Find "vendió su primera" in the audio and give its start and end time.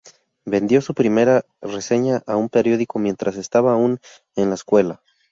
0.45-1.45